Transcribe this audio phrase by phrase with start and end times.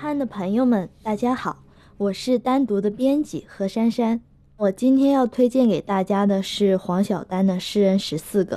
[0.00, 1.58] 汉的朋友们，大家好，
[1.96, 4.20] 我是单独的编辑何珊珊。
[4.56, 8.56] 我今天要推荐给大家的是黄晓丹的《诗人十四个》。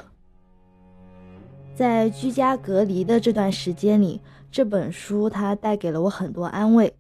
[1.74, 4.22] 在居家隔离的这段时间里，
[4.52, 6.94] 这本书它带给了我很多安慰。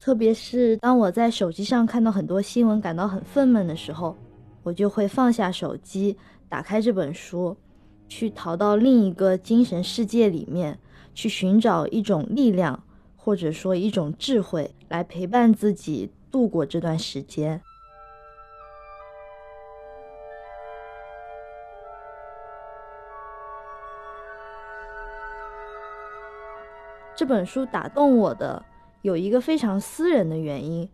[0.00, 4.16] 特别是当我在手机上看到很多新闻，感到很愤懑的时候，
[4.62, 6.16] 我就会放下手机，
[6.48, 7.54] 打开这本书，
[8.08, 10.78] 去逃到另一个精神世界里面，
[11.12, 12.82] 去寻找一种力量，
[13.24, 17.62] 或者说一种智慧，来陪伴自己度过这段时间。
[27.14, 28.64] 这本书打动我的。
[29.02, 30.88] 有一个非常私人的原因，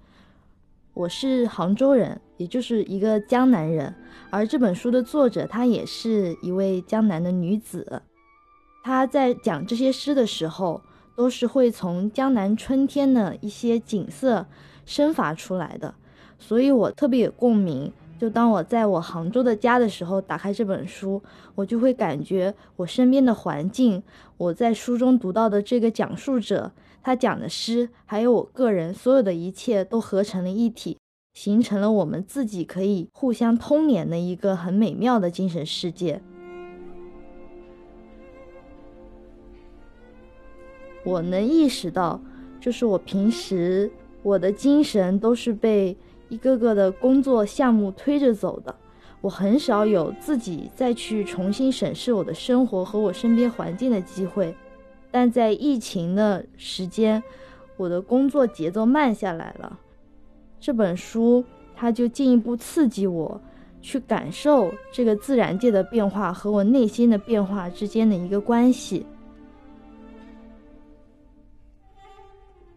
[0.94, 3.94] 我是杭州人，也就是一个江南人，
[4.30, 8.02] 而这本书的作者她也是一位江南的女子，
[8.82, 10.82] 她在讲这些诗的时候，
[11.18, 14.46] 都是会从江南春天的一些景色
[14.86, 15.92] 生发出来的，
[16.38, 17.92] 所以我特别有共鸣。
[18.20, 21.20] 就当我在我杭州的家的时候，打开这本书，
[21.56, 24.00] 我就会感觉我身边的环境，
[24.36, 26.70] 我在书中读到的这个讲述者，
[27.02, 30.98] 他讲的诗，还有我个人所有的一切都合成了一体，
[31.34, 36.22] 形成了我们自己可以互相通联的一个很美妙的精神世界。
[41.08, 42.20] 我能意识到，
[42.60, 43.90] 就是我平时
[44.22, 45.96] 我的精神都是被。
[46.30, 48.74] 一个个的工作项目推着走的，
[49.22, 54.54] 我很少有自己再去重新审视我的生活和我身边环境的机会。
[55.10, 57.22] 但在疫情的时间，
[57.78, 59.78] 我的工作节奏慢下来了。
[60.60, 61.42] 这本书
[61.74, 63.40] 它就进一步刺激我
[63.80, 69.06] 去感受这个自然界的变化和我内心的变化之间的一个关系。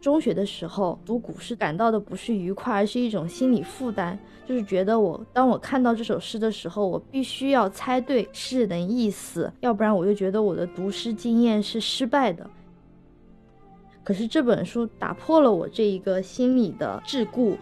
[0.02, 4.18] 中学的时候读古诗，感到的不是愉快，而是一种心理负担，
[4.48, 12.50] 就是觉得我当我看到这首诗的时候，我必须要猜对诗人的意思，要不然我就觉得我的读诗经验是失败的。
[14.04, 17.56] 可是这本书打破了我这一个心理的桎梏。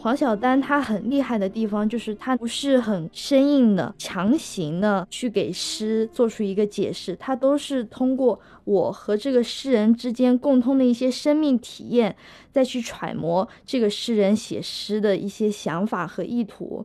[0.00, 12.14] 黄晓丹他很厉害的地方，就是他不是很生硬的、强行的去给诗做出一个解释，他都是通过我和这个诗人之间共通的一些生命体验，
[12.52, 16.84] 再去揣摩这个诗人写诗的一些想法和意图。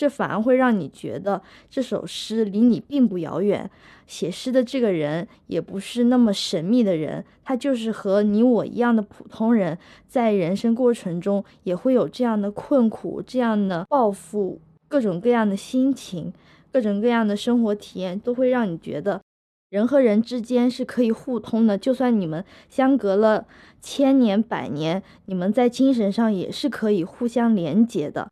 [0.00, 3.70] 这反而会让你觉得这首诗离你并不遥远，
[4.06, 9.76] 写诗的这个人也不是那么神秘的人，他就是和你我一样的普通人，
[10.08, 16.32] 在人生过程中也会有这样的困苦、这样的抱负、各种各样的心情、
[16.72, 19.20] 各种各样的生活体验，都会让你觉得
[19.68, 23.46] 人和人之间是可以互通的，就算你们相隔了
[23.82, 28.30] 千年百年，你们在精神上也是可以互相连结的。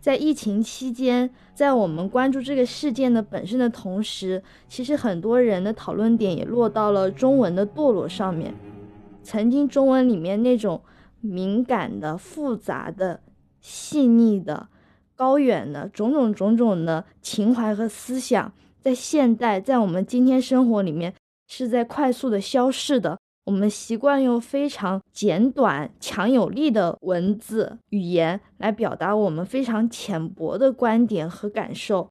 [0.00, 8.54] 在疫情期间，在我们关注这个事件的本身的同时，其实很多人的讨论点也落到了中文的堕落上面。
[9.22, 10.80] 曾经中文里面那种
[11.20, 13.20] 敏感的、复杂的、
[13.60, 14.68] 细腻的、
[15.14, 18.50] 高远的种种种种的情怀和思想，
[18.80, 21.14] 在现代，在我们今天生活里面，
[21.46, 23.18] 是在快速的消逝的。
[23.50, 32.08] 我们习惯用非常简短、强有力的文字语言来表达我们非常浅薄的观点和感受，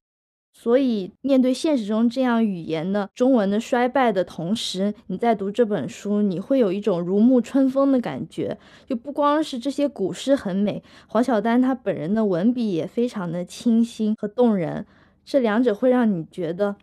[0.52, 8.58] 所以面对现实中这样语言的中文的衰败的同时，你在读这本书，你会有一种如沐春风的感觉。
[8.86, 14.84] 就不光是这些古诗很美，黄晓丹他本人的文笔也非常的清新和动人，
[15.24, 16.76] 这两者会让你觉得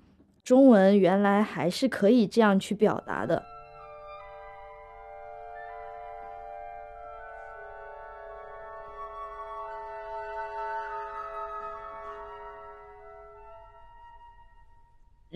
[0.43, 3.43] 中文原来还是可以这样去表达的。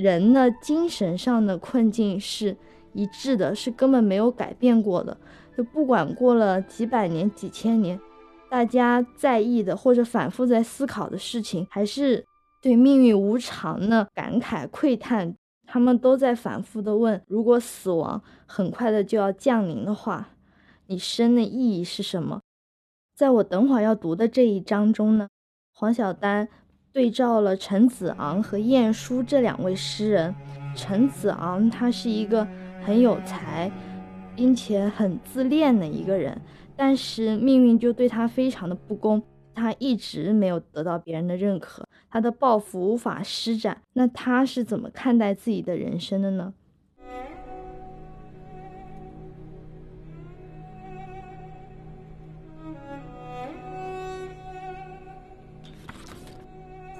[0.01, 2.57] 人的精神上的困境是
[2.93, 5.15] 一致的，是根本没有改变过的。
[5.55, 7.99] 就不管过了几百年、几千年，
[8.49, 12.25] 大家在意的或者反复在思考的事情，还是
[12.61, 15.35] 对命运无常的感慨喟叹。
[15.67, 20.29] 他们都在反复的问：如果死亡很快的就要降临的话，
[20.87, 22.41] 你生的意义是什么？
[23.15, 25.29] 在我等会儿要读的这一章中呢，
[25.71, 26.49] 黄晓丹。
[26.93, 30.35] 对照了陈子昂和晏殊这两位诗人，
[30.75, 32.45] 陈子昂他是一个
[32.83, 33.71] 很有才，
[34.35, 36.39] 并且很自恋的一个人，
[36.75, 39.21] 但是命运就对他非常的不公。
[39.53, 46.53] 他一直没有得到别人的认可，他的抱负无法施展，那他是怎么看待自己的人生的呢？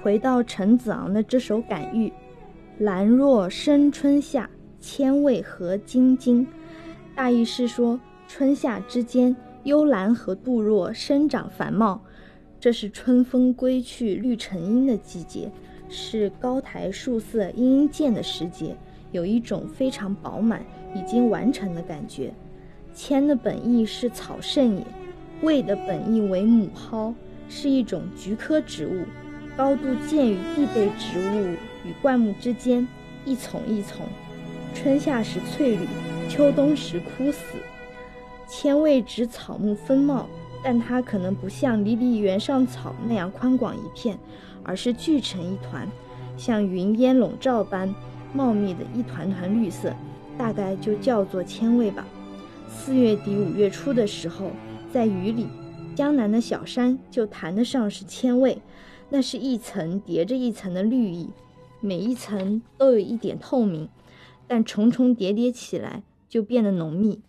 [0.02, 2.08] 回到陈子昂的这首《感遇》，
[2.78, 4.50] 兰若生春夏，
[4.80, 6.44] 千味和晶晶，
[7.14, 12.02] 大意是说春夏之间，幽兰和杜若生长繁茂。
[12.58, 15.48] 这是春风归去，绿成荫的季节，
[15.88, 18.76] 是高台树色阴阴见的时节，
[19.12, 20.64] 有一种非常饱满、
[20.96, 22.34] 已经完成的感觉。
[22.92, 24.84] 千的本意是草圣也，
[25.42, 27.14] 味的本意为母蒿，
[27.48, 29.04] 是一种菊科植物。
[29.56, 31.54] 高度介于地被植物
[31.86, 32.86] 与灌木之间，
[33.26, 34.06] 一丛一丛，
[34.74, 35.86] 春夏时翠绿，
[36.28, 37.56] 秋冬时枯死。
[38.48, 40.26] 千位指草木丰茂，
[40.64, 44.18] 但它可能不像离离原上草那样宽广一片，
[44.62, 45.86] 而是聚成一团，
[46.38, 47.94] 像云烟笼罩般
[48.32, 49.94] 茂密的一团团绿色，
[50.38, 52.06] 大概就叫做千位吧。
[52.70, 54.50] 四月底五月初的时候，
[54.90, 55.46] 在雨里，
[55.94, 58.56] 江南的小山就谈得上是千位。
[59.14, 61.28] 那是一层叠着一层的绿意，
[61.82, 63.90] 每一层都有一点透明，
[64.48, 67.20] 但重重叠叠起来就变得浓密。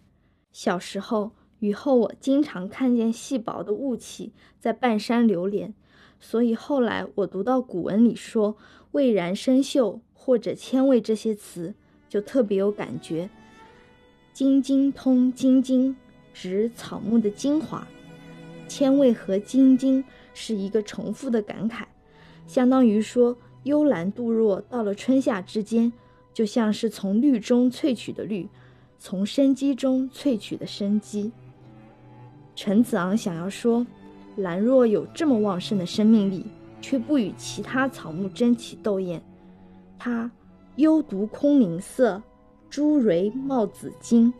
[0.53, 4.31] 小时候雨后，我经常看见细薄的雾气
[4.61, 5.73] 在半山流连，
[6.21, 8.55] 所以后来我读到古文里说
[8.93, 11.75] “蔚然生秀”或者“千味”这些词，
[12.07, 13.29] 就特别有感觉。
[14.31, 15.97] 晶晶通晶晶，
[16.33, 17.85] 指草木的精华。
[18.69, 20.05] 千味和晶晶。
[20.33, 21.83] 是一个重复的感慨，
[22.47, 25.91] 相当于说幽兰杜若到了春夏之间，
[26.33, 28.47] 就像是从绿中萃取的绿，
[28.97, 31.31] 从生机中萃取的生机。
[32.55, 33.85] 陈子昂想要说，
[34.37, 36.45] 兰若有这么旺盛的生命力，
[36.81, 39.21] 却不与其他草木争奇斗艳。
[39.97, 40.29] 它
[40.75, 42.21] 幽独空灵色，
[42.69, 44.33] 珠蕊冒紫金。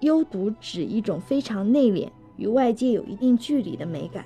[0.00, 4.24] 幽独指一种非常内敛，与外界有一定距离的美感。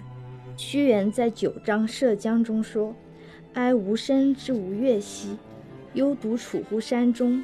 [0.56, 2.94] 屈原在《九章涉江》中说
[3.54, 5.36] ：“哀吾生之无月兮，
[5.94, 7.42] 幽独处乎山中。”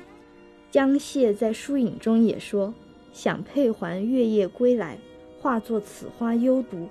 [0.71, 2.75] 江蟹在《疏影》中也说
[3.13, 4.99] ：“想佩环月夜归来，
[5.41, 6.89] 化作此花幽独。”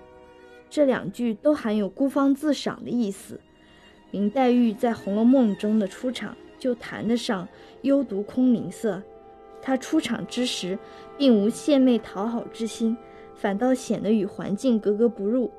[0.69, 3.39] 这两句都含有孤芳自赏的意思。
[4.11, 7.47] 林黛玉在《红楼梦》中的出场就谈得上
[7.83, 9.01] 幽独空灵色。
[9.61, 10.77] 她出场之时，
[11.17, 12.97] 并无献媚讨好之心，
[13.35, 15.51] 反倒显得与环境格格不入。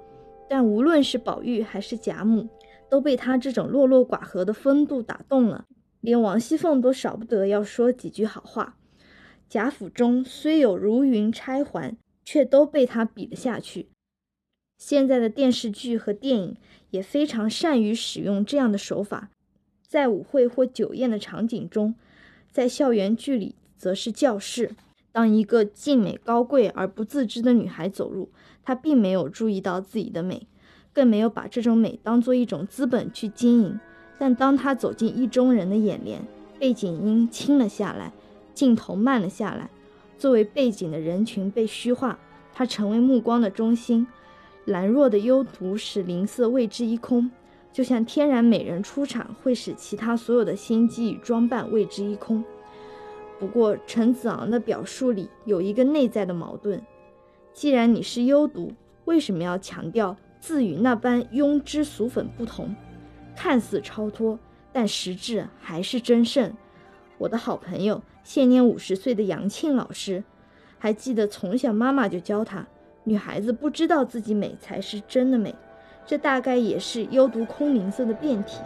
[0.49, 2.49] 但无论是宝玉还是贾母，
[2.89, 5.67] 都被他这种落落寡合的风度打动了，
[6.00, 8.77] 连王熙凤都少不得要说几句好话。
[9.49, 13.89] 贾府中虽有如云钗环，却都被他比了下去。
[14.77, 16.56] 现在的电视剧和电影
[16.91, 19.31] 也非常善于使用这样的手法，
[19.87, 21.94] 在舞会或酒宴的场景中，
[22.51, 24.77] 在校园剧里则是教室。
[25.11, 28.31] 当一个静美高贵而不自知的女孩走入。
[28.69, 30.47] 他并没有注意到自己的美，
[30.93, 33.81] 更没有把这种美当做一种资本去经营。
[34.19, 36.20] 但当他走进意中人的眼帘，
[36.59, 38.12] 背景音轻了下来，
[38.53, 39.70] 镜头慢了下来，
[40.19, 42.19] 作为背景的人群被虚化，
[42.53, 44.06] 他成为目光的中心。
[44.67, 47.31] 兰若的幽独使灵色为之一空，
[47.72, 52.44] 就像天然美人出场会使其他所有的心机与装扮为之一空。
[53.39, 56.79] 不过陈子昂的表述里有一个内在的矛盾。
[57.58, 58.72] 既然你是幽独，
[59.05, 62.72] 为什么要强调自与那般庸脂俗粉不同？
[63.34, 64.38] 看似超脱，
[64.72, 66.53] 但实质还是真圣。
[67.19, 70.22] 我的好朋友，现年五十岁的杨庆老师，
[70.79, 72.65] 还记得从小妈妈就教他，
[73.03, 75.53] 女孩子不知道自己美才是真的美。
[76.06, 78.60] 这大概也是幽独空灵色的变体。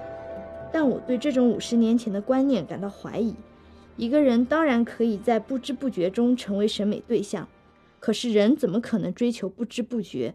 [0.71, 3.35] 但我对这种五十年前的观念感到怀疑。
[3.97, 7.49] 一个人当然可以在不知不觉中成为审美对象。
[8.03, 10.35] 可是人怎么可能追求不知不觉？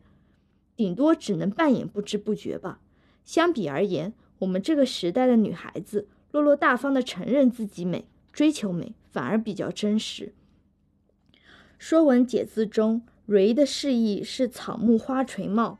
[0.77, 2.79] 顶多只能扮演不知不觉吧。
[3.25, 10.27] 相比而言，我们这个时代的女孩子落落大方地承认自己美，追求美，反而比较真实。
[11.77, 15.77] 《说文解字》中“蕊”的释义是草木花垂茂，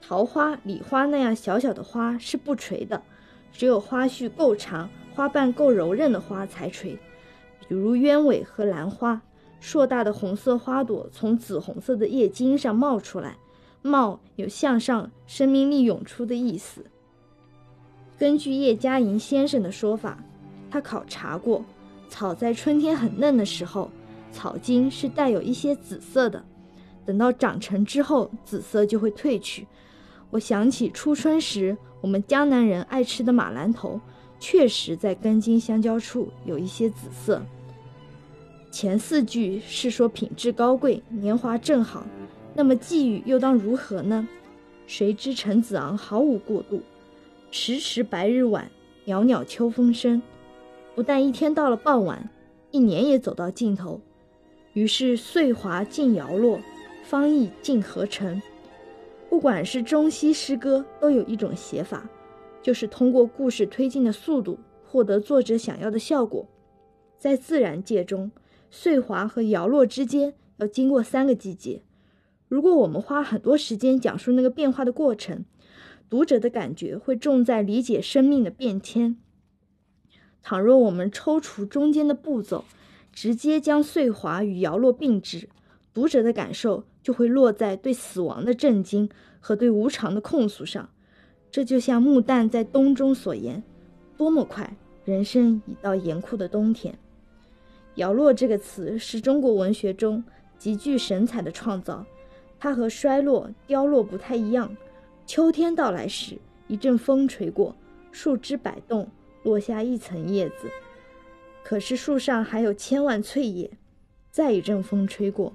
[0.00, 3.04] 桃花、李花那样小小的花是不垂的，
[3.52, 6.98] 只有花序够长、花瓣够柔韧的花才垂，
[7.68, 9.22] 比如鸢尾和兰花。
[9.66, 13.36] 硕大的红色花朵从紫红色的叶茎上冒出来，
[13.82, 16.86] 冒有向上、生命力涌出的意思。
[18.16, 20.22] 根据叶嘉莹先生的说法，
[20.70, 21.64] 他考察过，
[22.08, 23.90] 草在春天很嫩的时候，
[24.30, 26.44] 草茎是带有一些紫色的，
[27.04, 29.66] 等到长成之后，紫色就会褪去，
[30.30, 34.00] 我想起初春时我们江南人爱吃的马兰头，
[34.38, 37.42] 确实在根茎相交处有一些紫色。
[38.78, 42.06] 前四句是说品质高贵，年华正好，
[42.52, 44.28] 那么寄语又当如何呢？
[44.86, 46.82] 谁知陈子昂毫无过渡，
[47.50, 48.70] 迟迟白日晚，
[49.06, 50.20] 袅袅秋风生。
[50.94, 52.28] 不但一天到了傍晚，
[52.70, 53.98] 一年也走到尽头。
[54.74, 56.60] 于是岁华尽摇落，
[57.02, 58.42] 方意尽合成。
[59.30, 62.06] 不管是中西诗歌，都有一种写法，
[62.60, 66.46] 就是通过故事推进的速度，获得作者想要的效果。
[67.18, 68.30] 在自然界中。
[68.78, 71.82] 岁华和摇落之间要经过三个季节。
[72.46, 75.46] 如果我们花很多时间讲述那个变化的过程，
[76.10, 79.16] 读者的感觉会重在理解生命的变迁。
[80.42, 82.66] 倘若我们抽除中间的步骤，
[83.10, 85.48] 直接将岁华与摇落并置，
[85.94, 89.08] 读者的感受就会落在对死亡的震惊
[89.40, 90.90] 和对无常的控诉上。
[91.50, 93.62] 这就像木旦在冬中所言
[94.18, 96.98] ：“多么快，人生已到严酷的冬天。”
[97.96, 100.22] 摇落这个词是中国文学中
[100.58, 102.04] 极具神采的创造，
[102.58, 104.74] 它和衰落、凋落不太一样。
[105.26, 106.38] 秋天到来时，
[106.68, 107.74] 一阵风吹过，
[108.12, 109.08] 树枝摆动，
[109.42, 110.70] 落下一层叶子，
[111.64, 113.70] 可是树上还有千万翠叶。
[114.30, 115.54] 再一阵风吹过，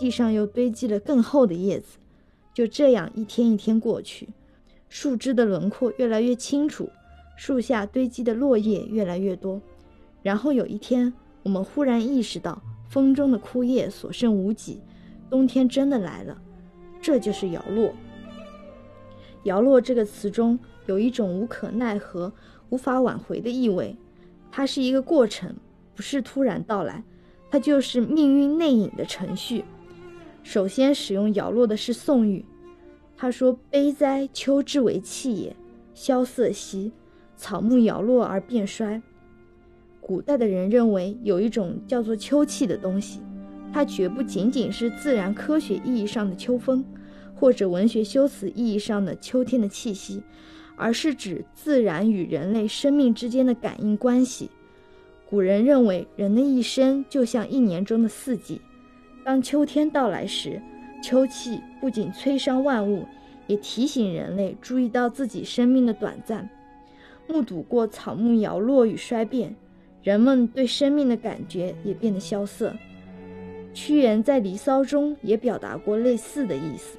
[0.00, 1.98] 地上又堆积了更厚的叶子。
[2.54, 4.30] 就这样一天一天过去，
[4.88, 6.88] 树枝的轮廓越来越清楚，
[7.36, 9.60] 树下堆积的落叶越来越多。
[10.22, 11.12] 然后有一天。
[11.42, 14.80] 我们忽然意识到，风中的枯叶所剩无几，
[15.28, 16.40] 冬天真的来了。
[17.00, 17.92] 这就是摇落。
[19.44, 22.32] 摇落这个词中有一种无可奈何、
[22.70, 23.96] 无法挽回的意味，
[24.50, 25.52] 它是一个过程，
[25.96, 27.02] 不是突然到来，
[27.50, 29.64] 它就是命运内隐的程序。
[30.44, 32.44] 首先使用摇落的是宋玉，
[33.16, 35.56] 他说：“悲哉，秋之为气也，
[35.94, 36.92] 萧瑟兮，
[37.36, 39.00] 草木摇落而变衰。”
[40.02, 43.20] 古代的人认为有一种叫做秋气的东西，
[43.72, 46.84] 它绝不仅仅是自然科学意义上的秋风，
[47.36, 50.20] 或者文学修辞意义上的秋天的气息，
[50.74, 54.50] 而是指自然与人类生命之间的感应关系。
[55.30, 58.60] 古人认为人的一生就像一年中的四季，
[59.24, 60.60] 当秋天到来时，
[61.00, 63.06] 秋气不仅摧伤万物，
[63.46, 66.50] 也提醒人类注意到自己生命的短暂。
[67.28, 69.54] 目睹过草木摇落与衰变。
[70.02, 72.74] 人们对生命的感觉也变得萧瑟。
[73.72, 76.98] 屈原在《离骚》中也表达过类似的意思：“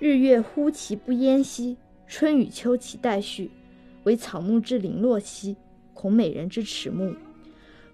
[0.00, 3.50] 日月忽其不淹兮，春与秋其代序，
[4.04, 5.56] 惟草木之零落兮，
[5.94, 7.14] 恐美人之迟暮。”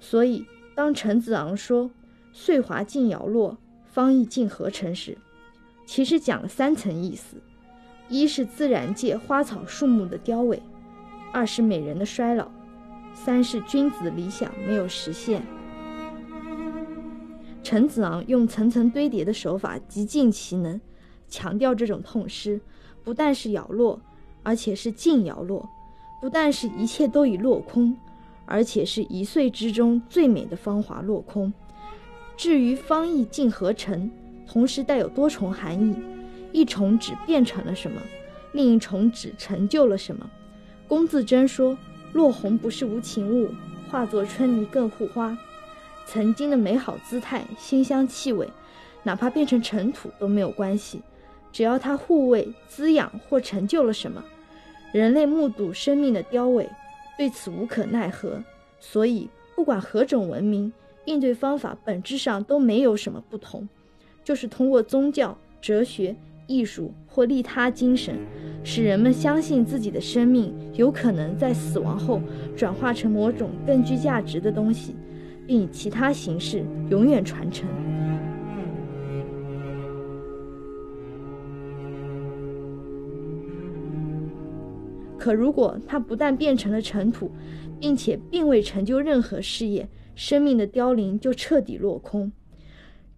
[0.00, 1.90] 所以，当陈子昂说
[2.32, 5.18] “岁华尽摇落，方意尽合成”时，
[5.84, 7.36] 其实讲了三层意思：
[8.08, 10.58] 一是自然界花草树木的凋萎；
[11.32, 12.50] 二是美人的衰老。
[13.14, 15.42] 三是君子理想没有实现。
[17.62, 20.78] 陈子昂用层层堆叠的手法极尽其能，
[21.28, 22.60] 强调这种痛失，
[23.02, 23.98] 不但是摇落，
[24.42, 25.66] 而且是尽摇落；
[26.20, 27.96] 不但是一切都已落空，
[28.44, 31.50] 而且是一岁之中最美的芳华落空。
[32.36, 34.10] 至于方意尽何成，
[34.46, 35.96] 同时带有多重含义：
[36.52, 38.02] 一重指变成了什么，
[38.52, 40.28] 另一重指成就了什么。
[40.86, 41.78] 龚自珍说。
[42.14, 43.50] 落红不是无情物，
[43.90, 45.36] 化作春泥更护花。
[46.06, 48.48] 曾经的美好姿态、馨香气味，
[49.02, 51.02] 哪怕变成尘土都没有关系，
[51.50, 54.24] 只要它护卫、滋养或成就了什么。
[54.92, 56.64] 人类目睹生命的凋萎，
[57.18, 58.40] 对此无可奈何。
[58.78, 60.72] 所以，不管何种文明，
[61.06, 63.68] 应对方法本质上都没有什么不同，
[64.22, 66.14] 就是通过宗教、哲学。
[66.46, 68.18] 艺术或利他精神，
[68.64, 72.20] 使人们相信自己的生命有可能在死亡后
[72.56, 74.96] 转化成某种更具价值的东西，
[75.46, 77.68] 并以其他形式永远传承。
[85.18, 87.30] 可如果它不但变成了尘土，
[87.78, 92.32] 并且并未成就任何事业，生命的凋零就彻底落空。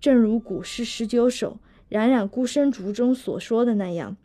[0.01, 1.59] 正如古诗十九首。
[1.89, 4.17] 冉冉孤身竹中所说的那样，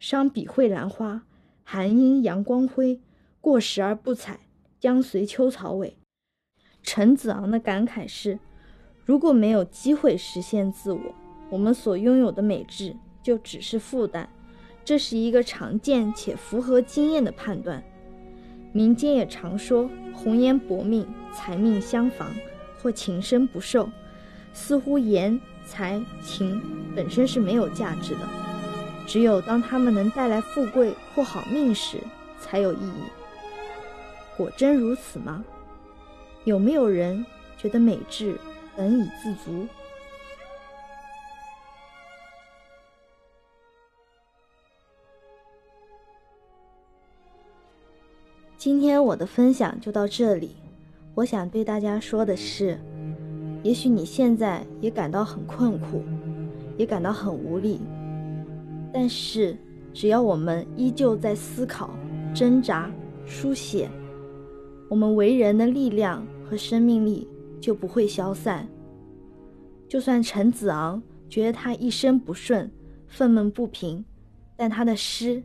[0.00, 1.26] 伤笔蕙兰花，
[1.62, 3.02] 寒阴阳光辉。
[3.38, 4.40] 过时而不采，
[4.80, 5.92] 将随秋草萎。
[6.82, 8.38] 陈子昂的感慨是：
[9.04, 11.14] 如果没有机会实现自我，
[11.50, 14.26] 我们所拥有的美质就只是负担。
[14.86, 17.84] 这是一个常见且符合经验的判断。
[18.72, 22.26] 民间也常说“红颜薄命，财命相妨”
[22.80, 23.90] 或“情深不寿”，
[24.54, 25.38] 似乎颜。
[25.66, 26.60] 才情
[26.96, 28.20] 本身是没有价值的，
[29.10, 31.98] 只有当他们能带来富贵或好命时，
[32.38, 33.02] 才有意义。
[34.36, 35.44] 果真如此吗？
[36.44, 37.26] 有没有人
[37.58, 38.38] 觉得美智
[38.76, 39.66] 本已自足？
[48.56, 50.54] 今天我的分享就到这里。
[51.16, 52.78] 我想对大家说的是，
[53.64, 56.04] 也许你现在也感到很困苦，
[56.76, 57.80] 也感到很无力，
[58.92, 59.56] 但是
[59.92, 61.90] 只要我们依旧在思考、
[62.34, 62.90] 挣扎、
[63.24, 63.90] 书写，
[64.88, 67.28] 我们为人的力量和生命力
[67.60, 68.68] 就不会消散。
[69.88, 72.70] 就算陈子昂觉得他一生不顺、
[73.06, 74.04] 愤懑不平，
[74.56, 75.42] 但他的诗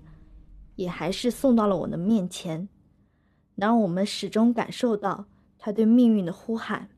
[0.76, 2.68] 也还是送到了我的面前。
[3.56, 5.26] 让我们始终感受到
[5.58, 6.90] 他对命运的呼喊。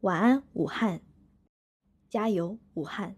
[0.00, 1.00] 晚安，武汉！
[2.08, 3.16] 加油，武汉！